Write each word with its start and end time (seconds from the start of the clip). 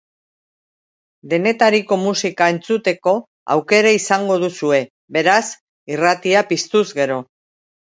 Denetariko 1.33 1.97
musika 2.05 2.47
entzuteko 2.55 3.13
aukera 3.57 3.93
izango 3.99 4.41
duzue, 4.47 4.81
beraz, 5.19 5.45
irratia 5.99 6.45
piztuz 6.53 6.85
gero. 7.05 7.23